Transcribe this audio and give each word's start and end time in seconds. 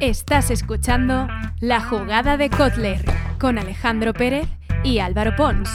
Estás 0.00 0.52
escuchando 0.52 1.26
La 1.58 1.80
Jugada 1.80 2.36
de 2.36 2.50
Kotler 2.50 3.04
con 3.40 3.58
Alejandro 3.58 4.12
Pérez 4.12 4.46
y 4.84 5.00
Álvaro 5.00 5.34
Pons. 5.34 5.68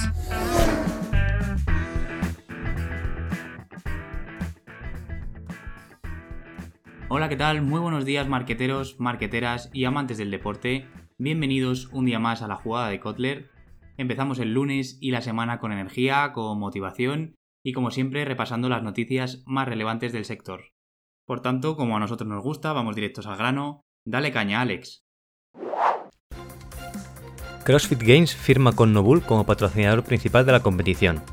Hola, 7.09 7.27
¿qué 7.27 7.35
tal? 7.35 7.63
Muy 7.63 7.81
buenos 7.81 8.05
días, 8.05 8.29
marqueteros, 8.29 8.97
marqueteras 8.97 9.69
y 9.73 9.83
amantes 9.83 10.17
del 10.17 10.31
deporte. 10.31 10.87
Bienvenidos 11.17 11.89
un 11.91 12.05
día 12.05 12.19
más 12.19 12.41
a 12.41 12.47
la 12.47 12.55
jugada 12.55 12.87
de 12.87 13.01
Kotler. 13.01 13.51
Empezamos 13.97 14.39
el 14.39 14.53
lunes 14.53 14.97
y 15.01 15.11
la 15.11 15.21
semana 15.21 15.59
con 15.59 15.73
energía, 15.73 16.31
con 16.31 16.57
motivación 16.59 17.35
y 17.61 17.73
como 17.73 17.91
siempre 17.91 18.23
repasando 18.23 18.69
las 18.69 18.83
noticias 18.83 19.43
más 19.45 19.67
relevantes 19.67 20.13
del 20.13 20.23
sector. 20.23 20.61
Por 21.25 21.41
tanto, 21.41 21.75
como 21.75 21.97
a 21.97 21.99
nosotros 21.99 22.29
nos 22.29 22.41
gusta, 22.41 22.71
vamos 22.71 22.95
directos 22.95 23.27
al 23.27 23.35
grano 23.35 23.83
Dale 24.05 24.31
caña, 24.31 24.59
Alex. 24.59 25.03
CrossFit 27.63 28.03
Games 28.03 28.35
firma 28.35 28.73
con 28.73 28.91
Nobull 28.91 29.21
como 29.21 29.45
patrocinador 29.45 30.03
principal 30.03 30.45
de 30.45 30.51
la 30.51 30.61
competición. 30.61 31.23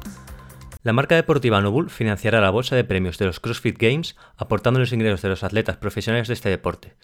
La 0.84 0.92
marca 0.92 1.16
deportiva 1.16 1.60
Nobull 1.60 1.90
financiará 1.90 2.40
la 2.40 2.50
bolsa 2.50 2.76
de 2.76 2.84
premios 2.84 3.18
de 3.18 3.26
los 3.26 3.40
CrossFit 3.40 3.76
Games 3.76 4.16
aportando 4.36 4.78
los 4.78 4.92
ingresos 4.92 5.20
de 5.22 5.28
los 5.28 5.42
atletas 5.42 5.78
profesionales 5.78 6.28
de 6.28 6.34
este 6.34 6.48
deporte. 6.48 6.94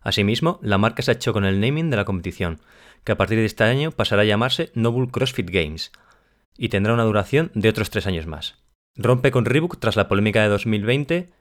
Asimismo, 0.00 0.60
la 0.62 0.78
marca 0.78 1.02
se 1.02 1.10
ha 1.10 1.14
hecho 1.14 1.32
con 1.32 1.44
el 1.44 1.60
naming 1.60 1.90
de 1.90 1.96
la 1.96 2.04
competición, 2.04 2.60
que 3.02 3.10
a 3.10 3.16
partir 3.16 3.38
de 3.38 3.44
este 3.44 3.64
año 3.64 3.90
pasará 3.90 4.22
a 4.22 4.26
llamarse 4.26 4.70
Nobull 4.74 5.10
CrossFit 5.10 5.50
Games, 5.50 5.90
y 6.56 6.68
tendrá 6.68 6.94
una 6.94 7.02
duración 7.02 7.50
de 7.54 7.68
otros 7.68 7.90
tres 7.90 8.06
años 8.06 8.26
más. 8.26 8.62
Rompe 8.94 9.32
con 9.32 9.44
Reebok 9.44 9.80
tras 9.80 9.96
la 9.96 10.06
polémica 10.06 10.42
de 10.42 10.48
2020 10.48 11.32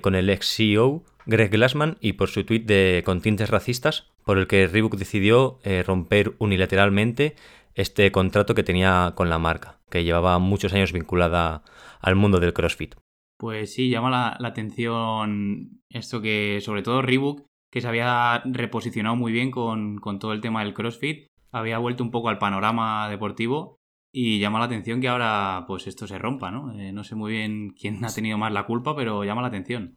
con 0.00 0.16
el 0.16 0.28
ex 0.28 0.56
CEO 0.56 1.04
Greg 1.26 1.50
Glassman 1.50 1.98
y 2.00 2.14
por 2.14 2.28
su 2.28 2.44
tuit 2.44 2.66
de 2.66 3.02
con 3.04 3.20
tintes 3.20 3.50
racistas, 3.50 4.10
por 4.24 4.38
el 4.38 4.46
que 4.46 4.66
Reebok 4.66 4.96
decidió 4.96 5.58
eh, 5.64 5.82
romper 5.82 6.34
unilateralmente 6.38 7.36
este 7.74 8.10
contrato 8.12 8.54
que 8.54 8.62
tenía 8.62 9.12
con 9.14 9.30
la 9.30 9.38
marca, 9.38 9.78
que 9.90 10.04
llevaba 10.04 10.38
muchos 10.38 10.72
años 10.72 10.92
vinculada 10.92 11.62
al 12.00 12.16
mundo 12.16 12.40
del 12.40 12.52
CrossFit. 12.52 12.94
Pues 13.38 13.72
sí, 13.72 13.88
llama 13.88 14.10
la, 14.38 14.48
atención 14.48 15.80
esto 15.88 16.20
que, 16.20 16.60
sobre 16.60 16.82
todo 16.82 17.00
Reebok, 17.00 17.46
que 17.70 17.80
se 17.80 17.88
había 17.88 18.42
reposicionado 18.44 19.16
muy 19.16 19.32
bien 19.32 19.50
con, 19.50 19.98
todo 20.18 20.32
el 20.32 20.40
tema 20.40 20.62
del 20.62 20.74
CrossFit, 20.74 21.26
había 21.50 21.78
vuelto 21.78 22.04
un 22.04 22.10
poco 22.10 22.28
al 22.28 22.38
panorama 22.38 23.08
deportivo 23.08 23.78
y 24.12 24.40
llama 24.40 24.58
la 24.58 24.66
atención 24.66 25.00
que 25.00 25.08
ahora 25.08 25.64
pues 25.66 25.86
esto 25.86 26.06
se 26.06 26.18
rompa, 26.18 26.50
¿no? 26.50 26.72
Eh, 26.78 26.92
no 26.92 27.04
sé 27.04 27.14
muy 27.14 27.32
bien 27.32 27.70
quién 27.70 28.04
ha 28.04 28.12
tenido 28.12 28.36
más 28.36 28.52
la 28.52 28.66
culpa, 28.66 28.94
pero 28.94 29.24
llama 29.24 29.42
la 29.42 29.48
atención. 29.48 29.96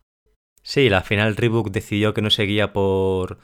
Sí, 0.64 0.90
la 0.90 1.02
final 1.02 1.36
Reebok 1.36 1.70
decidió 1.72 2.14
que 2.14 2.22
no 2.22 2.30
seguía 2.30 2.74
por, 2.74 3.38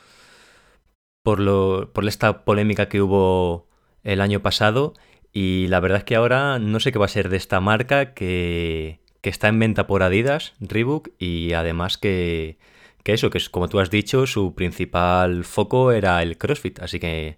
por, 1.21 1.39
lo, 1.39 1.91
por 1.93 2.07
esta 2.07 2.45
polémica 2.45 2.87
que 2.87 3.01
hubo 3.01 3.67
el 4.03 4.21
año 4.21 4.41
pasado 4.41 4.93
y 5.33 5.67
la 5.67 5.81
verdad 5.81 5.99
es 5.99 6.03
que 6.05 6.15
ahora 6.15 6.59
no 6.59 6.79
sé 6.79 6.91
qué 6.91 6.99
va 6.99 7.05
a 7.05 7.09
ser 7.09 7.29
de 7.29 7.37
esta 7.37 7.59
marca 7.59 8.13
que, 8.13 9.01
que 9.21 9.29
está 9.29 9.49
en 9.49 9.59
venta 9.59 9.85
por 9.85 10.01
Adidas, 10.01 10.53
Reebok 10.61 11.09
y 11.19 11.53
además 11.53 11.97
que, 11.97 12.57
que 13.03 13.13
eso, 13.13 13.29
que 13.29 13.37
es 13.37 13.49
como 13.49 13.67
tú 13.67 13.79
has 13.79 13.91
dicho, 13.91 14.25
su 14.25 14.55
principal 14.55 15.43
foco 15.43 15.91
era 15.91 16.23
el 16.23 16.37
CrossFit, 16.37 16.79
así 16.79 16.99
que 16.99 17.35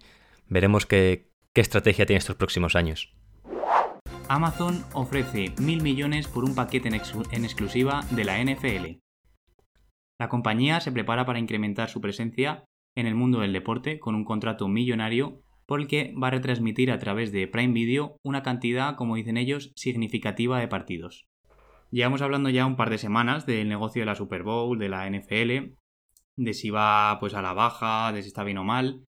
veremos 0.48 0.86
qué, 0.86 1.32
qué 1.54 1.62
estrategia 1.62 2.06
tiene 2.06 2.20
estos 2.20 2.36
próximos 2.36 2.76
años. 2.76 3.14
Amazon 4.28 4.86
ofrece 4.94 5.54
mil 5.60 5.82
millones 5.82 6.28
por 6.28 6.46
un 6.46 6.56
paquete 6.56 6.88
en 6.88 7.44
exclusiva 7.46 8.06
de 8.12 8.24
la 8.24 8.42
NFL. 8.42 9.02
La 10.22 10.30
compañía 10.30 10.80
se 10.82 10.92
prepara 10.92 11.26
para 11.26 11.40
incrementar 11.40 11.90
su 11.90 12.00
presencia 12.00 12.64
en 12.94 13.08
el 13.08 13.16
mundo 13.16 13.40
del 13.40 13.54
deporte 13.54 13.98
con 13.98 14.14
un 14.14 14.24
contrato 14.24 14.68
millonario 14.68 15.42
por 15.66 15.82
el 15.82 15.88
que 15.88 16.14
va 16.14 16.28
a 16.28 16.30
retransmitir 16.30 16.92
a 16.92 17.00
través 17.00 17.32
de 17.32 17.48
Prime 17.48 17.74
Video 17.74 18.18
una 18.22 18.44
cantidad, 18.44 18.96
como 18.98 19.16
dicen 19.16 19.36
ellos, 19.36 19.72
significativa 19.76 20.60
de 20.60 20.68
partidos. 20.68 21.26
Llevamos 21.90 22.22
hablando 22.22 22.52
ya 22.52 22.68
un 22.68 22.76
par 22.76 22.92
de 22.92 23.00
semanas 23.00 23.48
del 23.48 23.68
negocio 23.68 24.04
de 24.04 24.06
la 24.06 24.14
Super 24.14 24.44
Bowl, 24.44 24.78
de 24.78 24.90
la 24.90 25.10
NFL, 25.10 25.74
de 26.36 26.54
si 26.54 26.70
va 26.70 27.18
pues 27.20 27.34
a 27.34 27.42
la 27.42 27.54
baja, 27.54 28.12
de 28.12 28.22
si 28.22 28.28
está 28.28 28.44
bien 28.44 28.60
o 28.60 28.64
mal. 28.64 29.04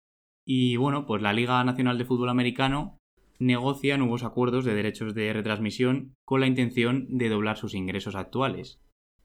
Y 0.45 0.77
bueno, 0.77 1.07
pues 1.07 1.23
la 1.23 1.33
Liga 1.33 1.65
Nacional 1.65 1.99
de 1.99 2.05
Fútbol 2.05 2.29
Americano 2.29 2.99
negocia 3.41 3.99
nuevos 3.99 4.23
acuerdos 4.23 4.65
de 4.65 4.75
derechos 4.75 5.13
de 5.15 5.33
retransmisión 5.33 6.15
con 6.25 6.39
la 6.41 6.47
intención 6.47 7.09
de 7.19 7.29
doblar 7.29 7.57
sus 7.57 7.75
ingresos 7.75 8.15
actuales. 8.15 8.81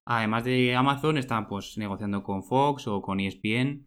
Además 0.06 0.44
de 0.44 0.76
Amazon, 0.76 1.18
están 1.18 1.48
pues 1.48 1.78
negociando 1.78 2.24
con 2.24 2.44
Fox 2.44 2.88
o 2.88 3.02
con 3.02 3.20
ESPN. 3.20 3.86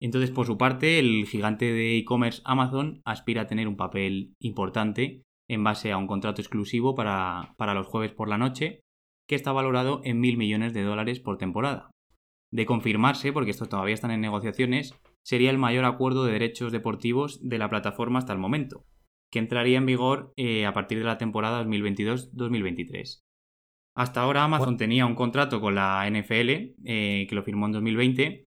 Entonces, 0.00 0.30
por 0.30 0.46
su 0.46 0.58
parte, 0.58 0.98
el 0.98 1.26
gigante 1.26 1.72
de 1.72 1.96
e-commerce 1.98 2.42
Amazon 2.44 3.00
aspira 3.04 3.42
a 3.42 3.46
tener 3.46 3.68
un 3.68 3.76
papel 3.76 4.34
importante 4.38 5.22
en 5.48 5.64
base 5.64 5.92
a 5.92 5.96
un 5.96 6.06
contrato 6.06 6.40
exclusivo 6.40 6.94
para, 6.94 7.54
para 7.56 7.74
los 7.74 7.86
jueves 7.86 8.12
por 8.12 8.28
la 8.28 8.38
noche, 8.38 8.80
que 9.26 9.34
está 9.34 9.52
valorado 9.52 10.00
en 10.04 10.20
mil 10.20 10.36
millones 10.36 10.74
de 10.74 10.82
dólares 10.82 11.20
por 11.20 11.38
temporada. 11.38 11.90
De 12.52 12.66
confirmarse, 12.66 13.32
porque 13.32 13.50
estos 13.50 13.68
todavía 13.68 13.94
están 13.94 14.10
en 14.10 14.20
negociaciones, 14.20 14.94
sería 15.22 15.50
el 15.50 15.58
mayor 15.58 15.84
acuerdo 15.84 16.24
de 16.24 16.32
derechos 16.32 16.72
deportivos 16.72 17.40
de 17.48 17.58
la 17.58 17.68
plataforma 17.68 18.18
hasta 18.18 18.32
el 18.32 18.38
momento, 18.38 18.84
que 19.30 19.38
entraría 19.38 19.78
en 19.78 19.86
vigor 19.86 20.32
eh, 20.36 20.66
a 20.66 20.72
partir 20.72 20.98
de 20.98 21.04
la 21.04 21.18
temporada 21.18 21.64
2022-2023. 21.64 23.22
Hasta 24.00 24.22
ahora 24.22 24.44
Amazon 24.44 24.78
tenía 24.78 25.04
un 25.04 25.14
contrato 25.14 25.60
con 25.60 25.74
la 25.74 26.08
NFL, 26.10 26.72
eh, 26.86 27.26
que 27.28 27.34
lo 27.34 27.42
firmó 27.42 27.66
en 27.66 27.72
2020, 27.72 28.46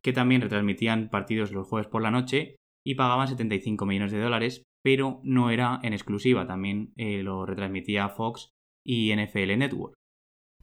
que 0.00 0.12
también 0.12 0.42
retransmitían 0.42 1.08
partidos 1.08 1.50
los 1.50 1.66
jueves 1.66 1.88
por 1.88 2.02
la 2.02 2.12
noche 2.12 2.54
y 2.86 2.94
pagaban 2.94 3.26
75 3.26 3.84
millones 3.84 4.12
de 4.12 4.20
dólares, 4.20 4.62
pero 4.80 5.20
no 5.24 5.50
era 5.50 5.80
en 5.82 5.92
exclusiva, 5.92 6.46
también 6.46 6.92
eh, 6.94 7.24
lo 7.24 7.44
retransmitía 7.44 8.10
Fox 8.10 8.50
y 8.86 9.12
NFL 9.12 9.58
Network. 9.58 9.94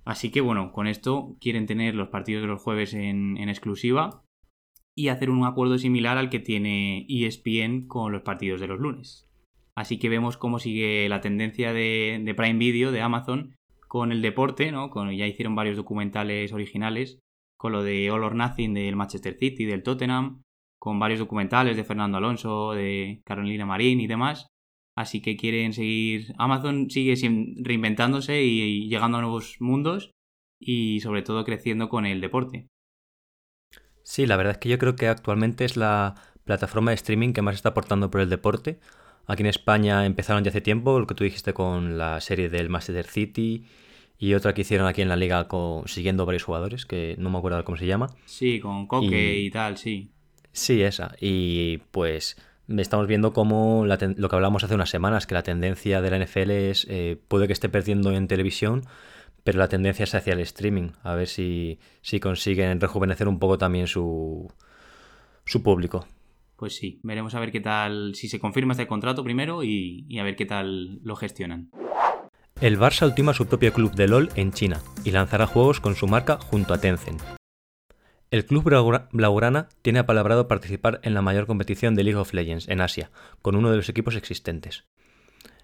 Así 0.05 0.31
que 0.31 0.39
bueno, 0.39 0.71
con 0.71 0.87
esto 0.87 1.35
quieren 1.41 1.65
tener 1.65 1.93
los 1.95 2.07
partidos 2.07 2.41
de 2.41 2.47
los 2.47 2.61
jueves 2.61 2.93
en, 2.93 3.37
exclusiva 3.49 4.23
y 4.95 5.09
hacer 5.09 5.31
un 5.31 5.43
acuerdo 5.43 5.77
similar 5.77 6.17
al 6.17 6.29
que 6.29 6.39
tiene 6.39 7.05
ESPN 7.09 7.87
con 7.87 8.13
los 8.13 8.21
partidos 8.21 8.61
de 8.61 8.67
los 8.67 8.79
lunes. 8.79 9.29
Así 9.75 9.99
que 9.99 10.07
vemos 10.07 10.37
cómo 10.37 10.59
sigue 10.59 11.09
la 11.09 11.19
tendencia 11.19 11.73
de, 11.73 12.21
de 12.23 12.33
Prime 12.33 12.57
Video 12.57 12.93
de 12.93 13.01
Amazon 13.01 13.58
con 13.89 14.11
el 14.11 14.21
deporte, 14.21 14.71
¿no? 14.71 14.91
Con, 14.91 15.11
ya 15.11 15.25
hicieron 15.25 15.55
varios 15.55 15.75
documentales 15.75 16.53
originales, 16.53 17.19
con 17.57 17.71
lo 17.71 17.83
de 17.83 18.09
All 18.11 18.23
or 18.23 18.35
Nothing 18.35 18.75
del 18.75 18.95
Manchester 18.95 19.35
City, 19.37 19.65
del 19.65 19.81
Tottenham, 19.81 20.43
con 20.79 20.99
varios 20.99 21.19
documentales 21.19 21.75
de 21.75 21.83
Fernando 21.83 22.19
Alonso, 22.19 22.73
de 22.73 23.21
Carolina 23.25 23.65
Marín 23.65 23.99
y 23.99 24.05
demás. 24.05 24.47
Así 24.95 25.21
que 25.21 25.35
quieren 25.35 25.73
seguir. 25.73 26.33
Amazon 26.37 26.89
sigue 26.91 27.15
reinventándose 27.57 28.43
y 28.43 28.87
llegando 28.87 29.17
a 29.17 29.21
nuevos 29.21 29.57
mundos 29.59 30.11
y 30.59 30.99
sobre 30.99 31.23
todo 31.23 31.43
creciendo 31.43 31.89
con 31.89 32.05
el 32.05 32.21
deporte. 32.21 32.67
Sí, 34.03 34.27
la 34.27 34.37
verdad 34.37 34.51
es 34.51 34.57
que 34.59 34.69
yo 34.69 34.77
creo 34.77 34.95
que 34.95 35.07
actualmente 35.07 35.65
es 35.65 35.77
la 35.77 36.13
plataforma 36.43 36.91
de 36.91 36.95
streaming 36.95 37.33
que 37.33 37.41
más 37.41 37.55
está 37.55 37.69
aportando 37.69 38.11
por 38.11 38.21
el 38.21 38.29
deporte. 38.29 38.79
Aquí 39.29 39.43
en 39.43 39.47
España 39.47 40.07
empezaron 40.07 40.43
ya 40.43 40.49
hace 40.49 40.59
tiempo, 40.59 40.99
lo 40.99 41.05
que 41.05 41.13
tú 41.13 41.23
dijiste 41.23 41.53
con 41.53 41.99
la 41.99 42.19
serie 42.19 42.49
del 42.49 42.67
Manchester 42.67 43.05
City 43.05 43.63
y 44.17 44.33
otra 44.33 44.55
que 44.55 44.61
hicieron 44.61 44.87
aquí 44.87 45.03
en 45.03 45.07
la 45.07 45.15
liga 45.15 45.47
siguiendo 45.85 46.25
varios 46.25 46.43
jugadores, 46.43 46.87
que 46.87 47.13
no 47.19 47.29
me 47.29 47.37
acuerdo 47.37 47.63
cómo 47.63 47.77
se 47.77 47.85
llama. 47.85 48.07
Sí, 48.25 48.59
con 48.59 48.87
Coque 48.87 49.37
y, 49.37 49.51
tal, 49.51 49.77
sí. 49.77 50.09
Sí, 50.51 50.81
esa. 50.81 51.15
Y 51.21 51.77
pues 51.91 52.37
estamos 52.75 53.05
viendo 53.05 53.31
cómo 53.31 53.85
lo 53.85 54.29
que 54.29 54.35
hablamos 54.35 54.63
hace 54.63 54.73
unas 54.73 54.89
semanas, 54.89 55.27
que 55.27 55.35
la 55.35 55.43
tendencia 55.43 56.01
de 56.01 56.09
la 56.09 56.17
NFL 56.17 56.49
es, 56.49 56.87
eh, 56.89 57.21
puede 57.27 57.45
que 57.45 57.53
esté 57.53 57.69
perdiendo 57.69 58.11
en 58.11 58.27
televisión, 58.27 58.87
pero 59.43 59.59
la 59.59 59.67
tendencia 59.67 60.05
es 60.05 60.15
hacia 60.15 60.33
el 60.33 60.39
streaming, 60.39 60.93
a 61.03 61.13
ver 61.13 61.27
si, 61.27 61.77
si 62.01 62.19
consiguen 62.19 62.81
rejuvenecer 62.81 63.27
un 63.27 63.37
poco 63.37 63.59
también 63.59 63.85
su, 63.85 64.51
su 65.45 65.61
público 65.61 66.07
pues 66.59 66.75
sí, 66.75 66.99
veremos 67.03 67.33
a 67.35 67.39
ver 67.39 67.53
qué 67.53 67.61
tal, 67.61 68.15
si 68.15 68.27
se 68.27 68.37
confirma 68.37 68.73
este 68.73 68.85
contrato 68.85 69.23
primero 69.23 69.63
y, 69.63 70.05
a 70.19 70.23
ver 70.23 70.35
qué 70.35 70.45
tal 70.45 70.99
lo 71.03 71.15
gestionan. 71.15 71.71
El 72.59 72.77
Barça 72.77 73.05
ultima 73.05 73.33
su 73.33 73.47
propio 73.47 73.71
club 73.71 73.93
de 73.95 74.09
LOL 74.09 74.29
en 74.35 74.51
China 74.51 74.81
y 75.05 75.11
lanzará 75.11 75.47
juegos 75.47 75.79
con 75.79 75.95
su 75.95 76.05
marca 76.07 76.37
junto 76.37 76.73
a 76.73 76.81
Tencent. 76.81 77.21
El 78.29 78.45
club 78.45 78.65
blaugrana 79.13 79.69
tiene 79.81 79.99
apalabrado 79.99 80.49
participar 80.49 80.99
en 81.03 81.13
la 81.13 81.21
mayor 81.21 81.47
competición 81.47 81.95
de 81.95 82.03
League 82.03 82.19
of 82.19 82.33
Legends 82.33 82.67
en 82.67 82.81
Asia, 82.81 83.09
con 83.41 83.55
uno 83.55 83.71
de 83.71 83.77
los 83.77 83.87
equipos 83.87 84.17
existentes. 84.17 84.83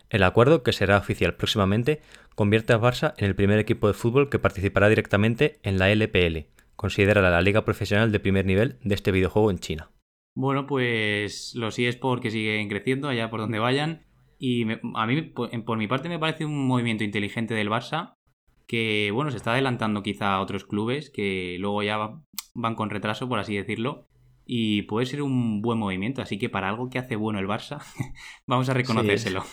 El 0.09 0.23
acuerdo, 0.23 0.63
que 0.63 0.71
será 0.71 0.97
oficial 0.97 1.35
próximamente, 1.35 2.01
convierte 2.35 2.71
a 2.71 2.79
Barça 2.79 3.13
en 3.17 3.25
el 3.25 3.35
primer 3.35 3.59
equipo 3.59 3.87
de 3.87 3.93
fútbol 3.93 4.29
que 4.29 4.39
participará 4.39 4.87
directamente 4.87 5.59
en 5.63 5.77
la 5.77 5.91
LPL, 5.93 6.47
considerada 6.77 7.29
la 7.29 7.41
liga 7.41 7.65
profesional 7.65 8.13
de 8.13 8.21
primer 8.21 8.45
nivel 8.45 8.77
de 8.81 8.95
este 8.95 9.11
videojuego 9.11 9.51
en 9.51 9.59
China. 9.59 9.89
Bueno, 10.35 10.67
pues 10.67 11.53
los 11.55 11.79
eSports 11.79 12.21
que 12.21 12.29
siguen 12.29 12.67
creciendo 12.67 13.07
allá 13.07 13.29
por 13.29 13.39
donde 13.39 13.59
vayan. 13.59 14.05
Y 14.37 14.65
a 14.95 15.07
mí, 15.07 15.21
por, 15.21 15.77
mi 15.77 15.87
parte, 15.87 16.09
me 16.09 16.19
parece 16.19 16.45
un 16.45 16.67
movimiento 16.67 17.05
inteligente 17.05 17.53
del 17.53 17.69
Barça 17.69 18.15
que, 18.67 19.11
bueno, 19.13 19.31
se 19.31 19.37
está 19.37 19.53
adelantando 19.53 20.03
quizá 20.03 20.35
a 20.35 20.41
otros 20.41 20.65
clubes 20.65 21.09
que 21.09 21.55
luego 21.59 21.83
ya 21.83 21.97
van 22.53 22.75
con 22.75 22.89
retraso, 22.89 23.29
por 23.29 23.39
así 23.39 23.55
decirlo. 23.55 24.07
y 24.45 24.83
puede 24.83 25.07
ser 25.07 25.21
un 25.21 25.61
buen 25.61 25.79
movimiento. 25.79 26.21
Así 26.21 26.37
que 26.37 26.49
para 26.49 26.67
algo 26.67 26.89
que 26.89 26.99
hace 26.99 27.15
bueno 27.15 27.39
el 27.39 27.47
Barça, 27.47 27.81
vamos 28.45 28.67
a 28.67 28.73
reconocérselo. 28.73 29.43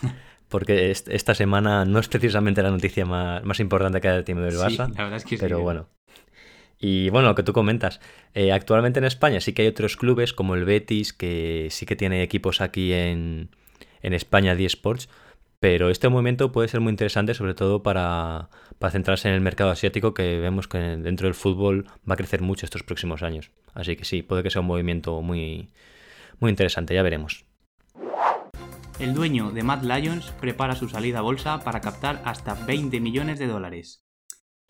porque 0.49 0.91
esta 0.91 1.35
semana 1.35 1.85
no 1.85 2.01
es 2.01 2.09
precisamente 2.09 2.63
la 2.63 2.71
noticia 2.71 3.07
más, 3.07 3.61
importante 3.61 4.01
que 4.01 4.09
ha 4.09 4.17
el 4.17 4.25
del 4.25 4.37
Barça. 4.37 4.89
la 4.89 5.05
verdad 5.05 5.17
es 5.17 5.25
que 5.25 5.39
pero 5.39 5.61
bueno. 5.61 5.89
Y 6.85 7.11
bueno, 7.11 7.29
lo 7.29 7.37
que 7.37 7.45
tú 7.45 7.53
comentas, 7.53 8.01
eh, 8.35 8.51
actualmente 8.51 8.99
en 8.99 9.05
España 9.05 9.41
sí 9.41 9.53
que 9.53 9.63
hay 9.63 9.69
otros 9.69 9.97
clubes 9.97 10.33
como 10.33 10.57
el 10.57 10.65
Betis, 10.65 11.13
que 11.13 11.69
sí 11.71 11.87
que 11.87 11.95
tiene 11.95 12.25
equipos 12.25 12.61
aquí 12.61 12.93
en, 12.93 13.51
en 14.03 14.15
España, 14.15 14.57
de 14.57 14.65
Sports, 14.67 15.09
pero 15.61 15.91
este 15.91 16.09
movimiento 16.09 16.51
puede 16.51 16.67
ser 16.67 16.81
muy 16.81 16.91
interesante, 16.91 17.35
sobre 17.35 17.55
todo 17.55 17.85
para, 17.85 18.49
centrarse 18.91 19.29
en 19.29 19.35
el 19.35 19.41
mercado 19.41 19.71
asiático, 19.71 20.13
que 20.13 20.41
vemos 20.41 20.67
que 20.67 20.79
dentro 20.79 21.29
del 21.29 21.35
fútbol 21.35 21.87
va 21.99 22.15
a 22.15 22.17
crecer 22.17 22.43
mucho 22.43 22.67
estos 22.67 22.83
próximos 22.83 23.23
años. 23.23 23.53
Así 23.75 23.95
que 23.95 24.05
sí, 24.05 24.23
puede 24.23 24.43
que 24.43 24.51
sea 24.51 24.61
un 24.61 24.67
movimiento 24.67 25.23
muy, 25.23 25.69
muy 26.41 26.51
interesante, 26.51 26.95
ya 26.95 27.03
veremos. 27.05 27.45
El 28.99 29.15
dueño 29.15 29.53
de 29.53 29.63
Mad 29.63 29.85
Lions 29.85 30.33
prepara 30.41 30.75
su 30.75 30.89
salida 30.89 31.21
a 31.21 31.23
bolsa 31.23 31.63
para 31.63 31.81
captar 31.81 32.21
hasta 32.25 32.55
20 32.55 32.99
millones 32.99 33.39
de 33.39 33.47
dólares. 33.47 34.02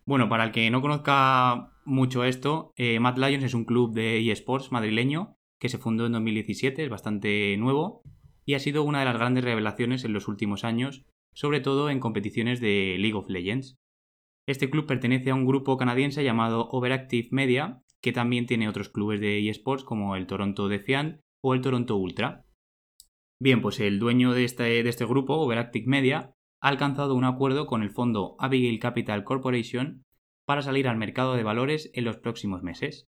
Bueno, 0.05 0.29
para 0.29 0.45
el 0.45 0.53
que 0.53 0.71
no 0.71 0.81
conozca 0.81 1.73
mucho 1.85 2.25
esto, 2.25 2.73
eh, 2.77 2.99
Mad 2.99 3.19
Lions 3.19 3.45
es 3.45 3.55
un 3.55 3.65
club 3.65 3.95
de 3.95 4.31
eSports 4.31 4.73
madrileño 4.73 5.37
que 5.61 5.69
se 5.69 5.79
fundó 5.79 6.07
en 6.07 6.13
2017, 6.13 6.83
es 6.83 6.91
bastante 6.91 7.57
nuevo 7.57 8.03
y 8.45 8.55
ha 8.55 8.59
sido 8.59 8.83
una 8.83 8.99
de 8.99 9.05
las 9.05 9.17
grandes 9.17 9.45
revelaciones 9.45 10.05
en 10.05 10.13
los 10.13 10.27
últimos 10.27 10.65
años, 10.65 11.05
sobre 11.35 11.61
todo 11.61 11.89
en 11.89 12.01
competiciones 12.01 12.61
de 12.61 12.97
League 12.99 13.17
of 13.17 13.29
Legends. 13.29 13.77
Este 14.49 14.69
club 14.69 14.87
pertenece 14.87 15.31
a 15.31 15.37
un 15.37 15.47
grupo 15.47 15.77
canadiense 15.77 16.25
llamado 16.25 16.69
Overactive 16.71 17.29
Media, 17.31 17.83
que 18.01 18.13
también 18.13 18.47
tiene 18.47 18.69
otros 18.69 18.89
clubes 18.89 19.21
de 19.21 19.49
eSports 19.49 19.85
como 19.85 20.17
el 20.17 20.27
Toronto 20.27 20.67
Defiant 20.67 21.21
o 21.41 21.55
el 21.55 21.61
Toronto 21.61 21.97
Ultra. 21.97 22.45
Bien, 23.41 23.63
pues 23.63 23.79
el 23.79 24.01
dueño 24.01 24.33
de 24.33 24.45
este, 24.45 24.65
de 24.65 24.89
este 24.89 25.05
grupo, 25.05 25.37
Overactive 25.37 25.87
Media, 25.87 26.35
ha 26.62 26.69
alcanzado 26.69 27.17
un 27.17 27.25
acuerdo 27.25 27.67
con 27.67 27.82
el 27.82 27.91
fondo 27.91 28.37
Abigail 28.38 28.79
Capital 28.79 29.25
Corporation 29.25 30.05
para 30.47 30.62
salir 30.62 30.87
al 30.87 30.97
mercado 30.97 31.35
de 31.35 31.43
valores 31.43 31.91
en 31.93 32.05
los 32.05 32.19
próximos 32.19 32.62
meses. 32.62 33.09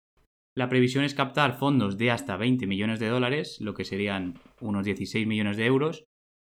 La 0.55 0.69
previsión 0.69 1.03
es 1.03 1.15
captar 1.15 1.57
fondos 1.57 1.97
de 1.97 2.11
hasta 2.11 2.37
20 2.37 2.67
millones 2.67 2.99
de 2.99 3.07
dólares, 3.07 3.57
lo 3.59 3.73
que 3.73 3.85
serían 3.85 4.39
unos 4.61 4.85
16 4.85 5.25
millones 5.25 5.57
de 5.57 5.65
euros, 5.65 6.05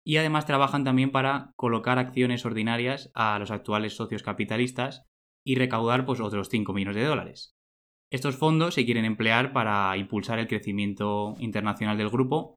y 0.06 0.18
además 0.18 0.46
trabajan 0.46 0.84
también 0.84 1.10
para 1.10 1.50
colocar 1.56 1.98
acciones 1.98 2.44
ordinarias 2.46 3.10
a 3.14 3.38
los 3.40 3.50
actuales 3.50 3.96
socios 3.96 4.22
capitalistas 4.22 5.02
y 5.44 5.56
recaudar 5.56 6.06
pues, 6.06 6.20
otros 6.20 6.48
5 6.48 6.72
millones 6.72 6.96
de 6.96 7.04
dólares. 7.04 7.56
Estos 8.12 8.36
fondos 8.36 8.74
se 8.74 8.84
quieren 8.84 9.04
emplear 9.04 9.52
para 9.52 9.96
impulsar 9.96 10.38
el 10.38 10.46
crecimiento 10.46 11.34
internacional 11.40 11.98
del 11.98 12.10
grupo 12.10 12.54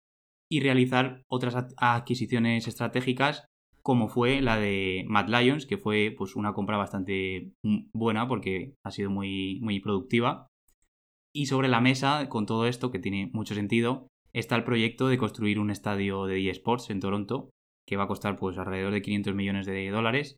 y 0.48 0.60
realizar 0.60 1.24
otras 1.28 1.56
adquisiciones 1.78 2.68
estratégicas 2.68 3.48
como 3.88 4.10
fue 4.10 4.42
la 4.42 4.58
de 4.58 5.06
Mad 5.08 5.30
Lions, 5.30 5.66
que 5.66 5.78
fue 5.78 6.14
pues, 6.18 6.36
una 6.36 6.52
compra 6.52 6.76
bastante 6.76 7.54
buena 7.94 8.28
porque 8.28 8.74
ha 8.84 8.92
sido 8.92 9.10
muy, 9.10 9.62
muy 9.62 9.80
productiva 9.80 10.48
y 11.34 11.46
sobre 11.46 11.70
la 11.70 11.80
mesa, 11.80 12.28
con 12.28 12.46
todo 12.46 12.68
esto, 12.68 12.92
que 12.92 13.00
tiene 13.00 13.30
mucho 13.32 13.56
sentido, 13.56 14.10
está 14.34 14.58
el 14.58 14.66
proyecto 14.66 15.08
de 15.08 15.18
construir 15.18 15.58
un 15.58 15.72
estadio 15.72 16.26
de 16.26 16.50
eSports 16.50 16.90
en 16.90 17.00
Toronto, 17.00 17.50
que 17.88 17.96
va 17.96 18.04
a 18.04 18.08
costar 18.08 18.36
pues 18.36 18.58
alrededor 18.58 18.92
de 18.92 19.02
500 19.02 19.34
millones 19.36 19.66
de 19.66 19.90
dólares 19.90 20.36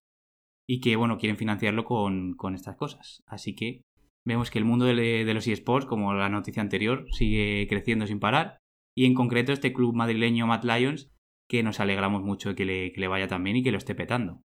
y 0.67 0.79
que, 0.79 0.95
bueno, 0.95 1.17
quieren 1.17 1.37
financiarlo 1.37 1.85
con, 1.85 2.35
estas 2.53 2.75
cosas. 2.75 3.23
Así 3.25 3.55
que 3.55 3.81
vemos 4.27 4.51
que 4.51 4.59
el 4.59 4.65
mundo 4.65 4.85
de, 4.85 5.33
los 5.33 5.47
eSports, 5.47 5.87
como 5.87 6.13
la 6.13 6.29
noticia 6.29 6.61
anterior, 6.61 7.07
sigue 7.13 7.65
creciendo 7.67 8.05
sin 8.05 8.19
parar 8.19 8.59
y 8.95 9.05
en 9.05 9.15
concreto 9.15 9.53
este 9.53 9.73
club 9.73 9.95
madrileño 9.95 10.45
Matt 10.45 10.65
Lions, 10.65 11.09
que 11.49 11.63
nos 11.63 11.79
alegramos 11.79 12.21
mucho 12.21 12.49
de 12.49 12.55
que 12.55 12.93
le, 12.95 13.07
vaya 13.07 13.27
tan 13.27 13.43
bien 13.43 13.57
y 13.57 13.63
que 13.63 13.71
lo 13.71 13.79
esté 13.79 13.95
petando. 13.95 14.43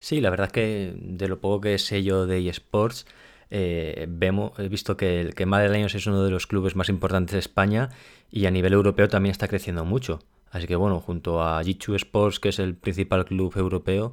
Sí, 0.00 0.20
la 0.20 0.30
verdad 0.30 0.46
es 0.46 0.52
que 0.52 0.94
de 0.96 1.28
lo 1.28 1.40
poco 1.40 1.62
que 1.62 1.78
sé 1.78 2.04
yo 2.04 2.26
de 2.26 2.48
eSports, 2.48 3.06
eh, 3.50 4.06
vemos, 4.08 4.58
he 4.58 4.68
visto 4.68 4.96
que, 4.96 5.32
que 5.34 5.46
Madrid 5.46 5.84
es 5.84 6.06
uno 6.06 6.22
de 6.22 6.30
los 6.30 6.46
clubes 6.46 6.76
más 6.76 6.88
importantes 6.88 7.32
de 7.32 7.40
España 7.40 7.90
y 8.30 8.46
a 8.46 8.50
nivel 8.50 8.72
europeo 8.72 9.08
también 9.08 9.32
está 9.32 9.48
creciendo 9.48 9.84
mucho. 9.84 10.20
Así 10.50 10.68
que 10.68 10.76
bueno, 10.76 11.00
junto 11.00 11.42
a 11.42 11.62
Jichu 11.64 11.96
Sports, 11.96 12.38
que 12.38 12.50
es 12.50 12.60
el 12.60 12.76
principal 12.76 13.24
club 13.24 13.52
europeo, 13.56 14.12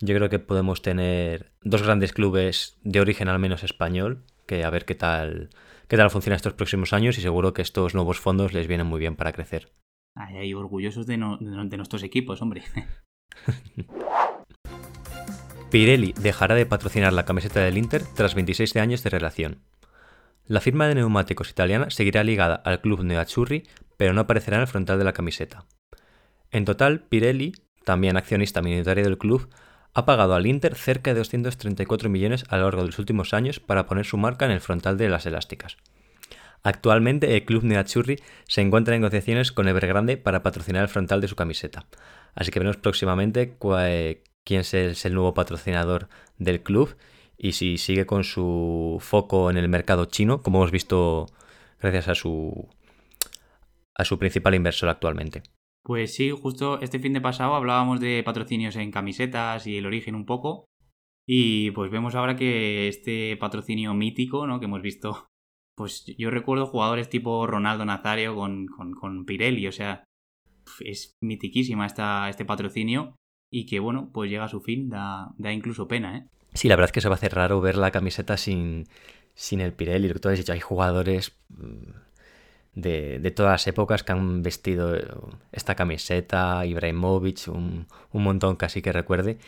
yo 0.00 0.14
creo 0.14 0.28
que 0.28 0.38
podemos 0.38 0.82
tener 0.82 1.52
dos 1.62 1.82
grandes 1.82 2.12
clubes 2.12 2.76
de 2.82 3.00
origen 3.00 3.28
al 3.28 3.38
menos 3.38 3.64
español, 3.64 4.24
que 4.46 4.64
a 4.64 4.70
ver 4.70 4.84
qué 4.84 4.94
tal, 4.94 5.48
qué 5.88 5.96
tal 5.96 6.10
funciona 6.10 6.36
estos 6.36 6.52
próximos 6.52 6.92
años 6.92 7.16
y 7.16 7.22
seguro 7.22 7.54
que 7.54 7.62
estos 7.62 7.94
nuevos 7.94 8.20
fondos 8.20 8.52
les 8.52 8.66
vienen 8.66 8.86
muy 8.86 9.00
bien 9.00 9.16
para 9.16 9.32
crecer. 9.32 9.70
Ay, 10.14 10.52
orgullosos 10.54 11.06
de, 11.06 11.16
nuestros 11.16 12.02
equipos, 12.02 12.42
hombre. 12.42 12.62
Pirelli 15.70 16.12
dejará 16.20 16.56
de 16.56 16.66
patrocinar 16.66 17.12
la 17.12 17.24
camiseta 17.24 17.60
del 17.60 17.78
Inter 17.78 18.02
tras 18.14 18.34
26 18.34 18.74
años 18.76 19.04
de 19.04 19.10
relación. 19.10 19.62
La 20.44 20.60
firma 20.60 20.88
de 20.88 20.96
neumáticos 20.96 21.50
italiana 21.50 21.90
seguirá 21.90 22.24
ligada 22.24 22.56
al 22.56 22.80
club 22.80 23.04
Neazzurri, 23.04 23.68
pero 23.96 24.12
no 24.12 24.22
aparecerá 24.22 24.56
en 24.56 24.62
el 24.62 24.66
frontal 24.66 24.98
de 24.98 25.04
la 25.04 25.12
camiseta. 25.12 25.66
En 26.50 26.64
total, 26.64 27.04
Pirelli, 27.08 27.52
también 27.84 28.16
accionista 28.16 28.62
minoritario 28.62 29.04
del 29.04 29.18
club, 29.18 29.48
ha 29.94 30.04
pagado 30.06 30.34
al 30.34 30.46
Inter 30.46 30.74
cerca 30.74 31.12
de 31.12 31.18
234 31.18 32.10
millones 32.10 32.44
a 32.48 32.56
lo 32.56 32.64
largo 32.64 32.80
de 32.82 32.88
los 32.88 32.98
últimos 32.98 33.32
años 33.32 33.60
para 33.60 33.86
poner 33.86 34.06
su 34.06 34.16
marca 34.16 34.44
en 34.46 34.50
el 34.50 34.60
frontal 34.60 34.96
de 34.96 35.08
las 35.08 35.26
elásticas. 35.26 35.76
Actualmente 36.62 37.36
el 37.36 37.44
club 37.44 37.64
Neazzurri 37.64 38.18
se 38.46 38.60
encuentra 38.60 38.94
en 38.94 39.00
negociaciones 39.00 39.52
con 39.52 39.68
Evergrande 39.68 40.16
para 40.16 40.42
patrocinar 40.42 40.82
el 40.82 40.88
frontal 40.88 41.20
de 41.20 41.28
su 41.28 41.36
camiseta, 41.36 41.86
así 42.34 42.50
que 42.50 42.58
veremos 42.58 42.76
próximamente 42.76 43.56
quién 44.44 44.60
es 44.60 45.04
el 45.04 45.14
nuevo 45.14 45.34
patrocinador 45.34 46.08
del 46.38 46.62
club 46.62 46.96
y 47.42 47.52
si 47.52 47.78
sigue 47.78 48.04
con 48.04 48.22
su 48.24 48.98
foco 49.00 49.50
en 49.50 49.56
el 49.56 49.68
mercado 49.68 50.04
chino, 50.04 50.42
como 50.42 50.58
hemos 50.58 50.70
visto 50.70 51.26
gracias 51.80 52.08
a 52.08 52.14
su, 52.14 52.68
a 53.94 54.04
su 54.04 54.18
principal 54.18 54.54
inversor 54.54 54.90
actualmente. 54.90 55.42
Pues 55.82 56.14
sí, 56.14 56.30
justo 56.30 56.78
este 56.82 56.98
fin 56.98 57.14
de 57.14 57.22
pasado 57.22 57.54
hablábamos 57.54 58.00
de 58.00 58.22
patrocinios 58.22 58.76
en 58.76 58.90
camisetas 58.90 59.66
y 59.66 59.78
el 59.78 59.86
origen 59.86 60.14
un 60.14 60.26
poco. 60.26 60.66
Y 61.26 61.70
pues 61.70 61.90
vemos 61.90 62.14
ahora 62.14 62.36
que 62.36 62.88
este 62.88 63.36
patrocinio 63.38 63.94
mítico, 63.94 64.46
¿no? 64.46 64.60
Que 64.60 64.66
hemos 64.66 64.82
visto. 64.82 65.29
Pues 65.80 66.04
yo 66.18 66.28
recuerdo 66.28 66.66
jugadores 66.66 67.08
tipo 67.08 67.46
Ronaldo 67.46 67.86
Nazario 67.86 68.34
con, 68.34 68.66
con, 68.66 69.24
Pirelli. 69.24 69.66
O 69.66 69.72
sea, 69.72 70.04
es 70.80 71.16
mitiquísima 71.22 71.86
esta, 71.86 72.28
este 72.28 72.44
patrocinio 72.44 73.16
y 73.50 73.64
que, 73.64 73.80
bueno, 73.80 74.10
pues 74.12 74.30
llega 74.30 74.44
a 74.44 74.48
su 74.48 74.60
fin, 74.60 74.90
da, 74.90 75.30
da 75.38 75.54
incluso 75.54 75.88
pena, 75.88 76.18
¿eh? 76.18 76.26
Sí, 76.52 76.68
la 76.68 76.76
verdad 76.76 76.88
es 76.88 76.92
que 76.92 77.00
se 77.00 77.08
va 77.08 77.14
a 77.14 77.16
hacer 77.16 77.34
raro 77.34 77.62
ver 77.62 77.78
la 77.78 77.92
camiseta 77.92 78.36
sin, 78.36 78.88
sin 79.32 79.62
el 79.62 79.72
Pirelli. 79.72 80.08
Lo 80.08 80.12
que 80.12 80.20
tú 80.20 80.28
has 80.28 80.36
dicho, 80.36 80.52
hay 80.52 80.60
jugadores 80.60 81.32
mm, 81.48 81.92
de, 82.74 83.18
de, 83.18 83.30
todas 83.30 83.52
las 83.52 83.66
épocas 83.66 84.02
que 84.02 84.12
han 84.12 84.42
vestido 84.42 84.94
esta 85.50 85.76
camiseta, 85.76 86.66
Ibrahimovic, 86.66 87.48
un, 87.48 87.86
un 88.12 88.22
montón 88.22 88.56
casi 88.56 88.82
que 88.82 88.92
recuerde. 88.92 89.38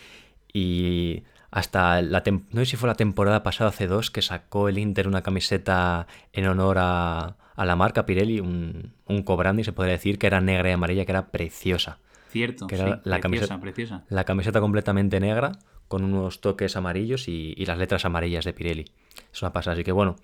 Y 0.51 1.25
hasta 1.53 2.01
la 2.01 2.23
no 2.27 2.61
sé 2.61 2.67
si 2.67 2.77
fue 2.77 2.89
la 2.89 2.95
temporada 2.95 3.43
pasada, 3.43 3.71
hace 3.71 3.87
dos, 3.87 4.11
que 4.11 4.23
sacó 4.23 4.69
el 4.69 4.79
Inter 4.79 5.07
una 5.07 5.23
camiseta 5.23 6.07
en 6.33 6.47
honor 6.47 6.79
a, 6.81 7.37
a 7.55 7.65
la 7.67 7.77
marca 7.77 8.07
Pirelli, 8.07 8.41
un, 8.41 8.95
un 9.07 9.23
cobrandi, 9.23 9.63
se 9.63 9.73
podría 9.73 9.93
decir, 9.93 10.19
que 10.19 10.27
era 10.27 10.41
negra 10.41 10.71
y 10.71 10.73
amarilla, 10.73 11.05
que 11.05 11.13
era 11.13 11.31
preciosa. 11.31 11.99
Cierto, 12.31 12.67
que 12.67 12.77
era 12.77 13.03
la 13.05 13.21
camiseta, 13.21 13.61
preciosa. 13.61 14.05
La 14.09 14.25
camiseta 14.25 14.61
completamente 14.61 15.21
negra, 15.21 15.53
con 15.89 16.05
unos 16.05 16.41
toques 16.41 16.75
amarillos 16.75 17.29
y, 17.29 17.55
las 17.67 17.77
letras 17.77 18.07
amarillas 18.07 18.47
de 18.47 18.55
Pirelli. 18.55 18.87
Es 19.31 19.43
una 19.43 19.53
pasada, 19.53 19.75
así 19.75 19.85
que 19.85 19.93
bueno, 19.93 20.17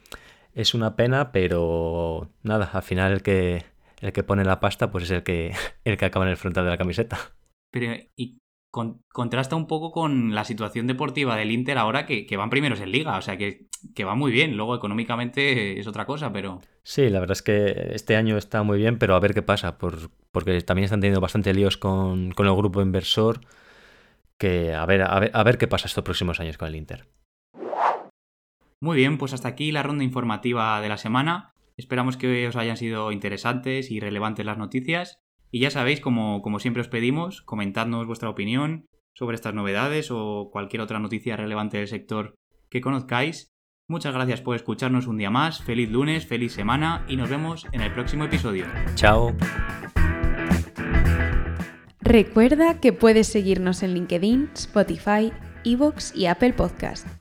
es 0.55 0.73
una 0.73 0.97
pena, 0.97 1.31
pero 1.31 2.31
nada, 2.43 2.71
al 2.73 2.83
final 2.83 3.13
el 3.13 3.23
que, 3.23 3.67
el 4.01 4.15
que 4.15 4.23
pone 4.23 4.47
la 4.47 4.61
pasta 4.61 4.91
pues 4.91 5.05
es 5.05 5.11
el 5.11 5.23
que, 5.23 5.53
el 5.85 5.99
que 5.99 6.07
acaba 6.07 6.25
en 6.25 6.31
el 6.31 6.39
frontal 6.39 6.65
de 6.65 6.71
la 6.71 6.79
camiseta. 6.79 7.19
Pero, 7.71 7.93
¿y 8.17 8.39
contrasta 8.71 9.57
un 9.57 9.67
poco 9.67 9.91
con 9.91 10.35
la 10.35 10.45
situación 10.45 10.87
deportiva 10.87 11.37
del 11.37 11.51
Inter 11.51 11.79
ahora 11.79 12.07
que, 12.07 12.37
van 12.37 12.51
primeros 12.51 12.81
en 12.81 12.93
liga, 12.93 13.17
o 13.17 13.23
sea 13.23 13.37
que, 13.37 13.67
que, 13.95 14.05
va 14.05 14.15
muy 14.15 14.31
bien, 14.31 14.57
luego 14.57 14.75
económicamente 14.75 15.79
es 15.79 15.87
otra 15.87 16.05
cosa, 16.05 16.33
pero... 16.33 16.61
Sí, 16.83 17.09
la 17.09 17.21
verdad 17.21 17.33
es 17.33 17.43
que 17.43 17.91
este 17.95 18.17
año 18.17 18.37
está 18.37 18.63
muy 18.63 18.79
bien, 18.79 18.99
pero 18.99 19.15
a 19.15 19.21
ver 19.21 19.35
qué 19.35 19.43
pasa, 19.43 19.79
por, 19.79 20.11
porque 20.31 20.61
también 20.61 20.85
están 20.85 21.01
teniendo 21.01 21.21
bastante 21.21 21.55
líos 21.55 21.77
con, 21.77 22.33
con 22.33 22.47
el 22.47 22.55
grupo 22.55 22.83
inversor, 22.83 23.41
que 24.37 24.75
a 24.75 24.85
ver, 24.87 25.03
a 25.03 25.19
ver, 25.19 25.31
a 25.33 25.43
ver 25.43 25.59
qué 25.59 25.67
pasa 25.67 25.89
estos 25.89 26.05
próximos 26.05 26.39
años 26.41 26.59
con 26.59 26.69
el 26.69 26.77
Inter. 26.77 27.07
Muy 28.81 28.97
bien, 28.97 29.19
pues 29.19 29.33
hasta 29.33 29.49
aquí 29.49 29.73
la 29.73 29.83
ronda 29.83 30.05
informativa 30.05 30.81
de 30.81 30.89
la 30.89 30.99
semana. 30.99 31.53
Esperamos 31.77 32.17
que 32.17 32.47
os 32.47 32.57
hayan 32.57 32.77
sido 32.77 33.11
interesantes 33.13 33.91
y 33.91 33.99
relevantes 33.99 34.47
las 34.47 34.59
noticias. 34.59 35.21
Y 35.51 35.61
ya 35.61 35.71
sabéis, 35.71 36.01
como, 36.01 36.43
como 36.43 36.59
siempre 36.59 36.83
os 36.83 36.89
pedimos, 36.89 37.43
comentadnos 37.43 38.07
vuestra 38.07 38.29
opinión 38.29 38.87
sobre 39.15 39.35
estas 39.35 39.55
novedades 39.55 40.11
o 40.11 40.51
cualquier 40.53 40.83
otra 40.83 40.99
noticia 40.99 41.37
relevante 41.37 41.79
del 41.79 41.89
sector 41.89 42.35
que 42.71 42.81
conozcáis. 42.81 43.51
Muchas 43.89 44.15
gracias 44.15 44.43
por 44.43 44.55
escucharnos 44.55 45.07
un 45.07 45.17
día 45.17 45.31
más, 45.31 45.63
feliz 45.63 45.91
lunes, 45.91 46.27
feliz 46.27 46.53
semana 46.53 47.05
y 47.09 47.17
nos 47.17 47.31
vemos 47.31 47.67
en 47.73 47.81
el 47.81 47.93
próximo 47.93 48.25
episodio. 48.25 48.67
Chao. 48.95 49.35
Recuerda 52.01 52.81
que 52.81 52.93
puedes 52.93 53.27
seguirnos 53.27 53.83
en 53.83 53.95
LinkedIn, 53.95 54.51
Spotify, 54.55 55.33
Evox 55.65 56.15
y 56.15 56.27
Apple 56.27 56.53
Podcast. 56.53 57.18